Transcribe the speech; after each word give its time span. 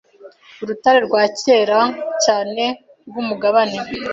Urutare 0.61 0.99
rwa 1.07 1.23
kera 1.41 1.81
cyane 2.23 2.63
rwumugabane 3.07 3.79